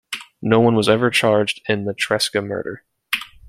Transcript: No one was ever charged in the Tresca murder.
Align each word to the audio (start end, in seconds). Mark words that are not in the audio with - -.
No 0.41 0.59
one 0.61 0.73
was 0.73 0.89
ever 0.89 1.11
charged 1.11 1.61
in 1.69 1.85
the 1.85 1.93
Tresca 1.93 2.41
murder. 2.41 2.83